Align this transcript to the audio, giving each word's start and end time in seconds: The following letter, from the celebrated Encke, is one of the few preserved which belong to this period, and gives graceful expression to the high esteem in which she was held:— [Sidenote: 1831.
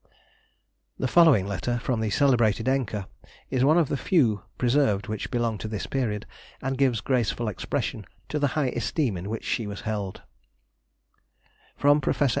The 0.97 1.07
following 1.07 1.45
letter, 1.45 1.77
from 1.77 1.99
the 1.99 2.09
celebrated 2.09 2.65
Encke, 2.65 3.05
is 3.51 3.63
one 3.63 3.77
of 3.77 3.87
the 3.87 3.95
few 3.95 4.41
preserved 4.57 5.05
which 5.07 5.29
belong 5.29 5.59
to 5.59 5.67
this 5.67 5.85
period, 5.85 6.25
and 6.59 6.75
gives 6.75 7.01
graceful 7.01 7.47
expression 7.47 8.07
to 8.29 8.39
the 8.39 8.47
high 8.57 8.69
esteem 8.69 9.15
in 9.15 9.29
which 9.29 9.45
she 9.45 9.67
was 9.67 9.81
held:— 9.81 10.21
[Sidenote: 11.77 12.05
1831. 12.05 12.29